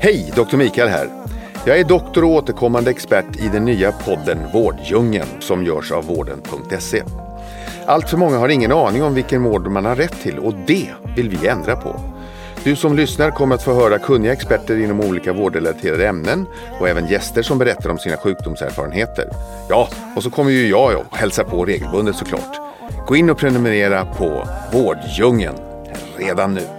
Hej, 0.00 0.32
Dr. 0.34 0.56
Mikael 0.56 0.88
här. 0.88 1.08
Jag 1.66 1.80
är 1.80 1.84
doktor 1.84 2.24
och 2.24 2.30
återkommande 2.30 2.90
expert 2.90 3.36
i 3.36 3.48
den 3.48 3.64
nya 3.64 3.92
podden 3.92 4.38
Vårddjungeln 4.52 5.28
som 5.40 5.64
görs 5.64 5.92
av 5.92 6.04
vården.se. 6.04 7.02
Allt 7.86 8.10
för 8.10 8.16
många 8.16 8.38
har 8.38 8.48
ingen 8.48 8.72
aning 8.72 9.02
om 9.02 9.14
vilken 9.14 9.42
vård 9.42 9.66
man 9.66 9.84
har 9.84 9.96
rätt 9.96 10.22
till 10.22 10.38
och 10.38 10.54
det 10.66 10.88
vill 11.16 11.28
vi 11.28 11.48
ändra 11.48 11.76
på. 11.76 12.00
Du 12.64 12.76
som 12.76 12.96
lyssnar 12.96 13.30
kommer 13.30 13.54
att 13.54 13.62
få 13.62 13.74
höra 13.74 13.98
kunniga 13.98 14.32
experter 14.32 14.76
inom 14.76 15.00
olika 15.00 15.32
vårdrelaterade 15.32 16.08
ämnen 16.08 16.46
och 16.80 16.88
även 16.88 17.06
gäster 17.06 17.42
som 17.42 17.58
berättar 17.58 17.90
om 17.90 17.98
sina 17.98 18.16
sjukdomserfarenheter. 18.16 19.28
Ja, 19.68 19.88
och 20.16 20.22
så 20.22 20.30
kommer 20.30 20.50
ju 20.50 20.68
jag 20.68 20.96
och 20.96 21.16
hälsa 21.16 21.44
på 21.44 21.64
regelbundet 21.64 22.16
såklart. 22.16 22.60
Gå 23.06 23.16
in 23.16 23.30
och 23.30 23.38
prenumerera 23.38 24.04
på 24.04 24.48
Vårddjungeln 24.72 25.56
redan 26.16 26.54
nu. 26.54 26.77